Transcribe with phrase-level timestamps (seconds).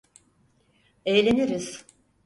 [1.05, 1.85] Eğleniriz.